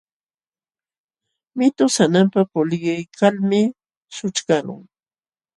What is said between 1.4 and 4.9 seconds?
Mitu sananpa puliykalmi sućhkaqlun.